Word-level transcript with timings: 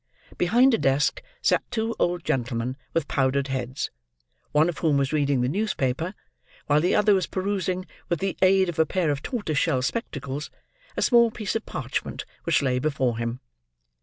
Behind 0.35 0.73
a 0.73 0.79
desk, 0.79 1.21
sat 1.43 1.61
two 1.69 1.95
old 1.99 2.23
gentleman 2.25 2.75
with 2.91 3.07
powdered 3.07 3.49
heads: 3.49 3.91
one 4.51 4.67
of 4.67 4.79
whom 4.79 4.97
was 4.97 5.13
reading 5.13 5.41
the 5.41 5.47
newspaper; 5.47 6.15
while 6.65 6.81
the 6.81 6.95
other 6.95 7.13
was 7.13 7.27
perusing, 7.27 7.85
with 8.09 8.19
the 8.19 8.35
aid 8.41 8.67
of 8.67 8.79
a 8.79 8.85
pair 8.87 9.11
of 9.11 9.21
tortoise 9.21 9.59
shell 9.59 9.83
spectacles, 9.83 10.49
a 10.97 11.03
small 11.03 11.29
piece 11.29 11.55
of 11.55 11.67
parchment 11.67 12.25
which 12.45 12.63
lay 12.63 12.79
before 12.79 13.19
him. 13.19 13.41